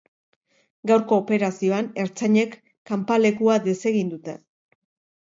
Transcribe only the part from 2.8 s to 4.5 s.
kanpalekua desegin dute.